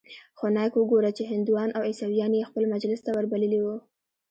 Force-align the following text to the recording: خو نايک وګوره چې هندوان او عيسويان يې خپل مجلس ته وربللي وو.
خو 0.37 0.45
نايک 0.55 0.73
وګوره 0.77 1.11
چې 1.17 1.23
هندوان 1.31 1.69
او 1.77 1.81
عيسويان 1.87 2.31
يې 2.37 2.47
خپل 2.49 2.63
مجلس 2.73 2.99
ته 3.05 3.09
وربللي 3.13 3.59
وو. 3.61 3.75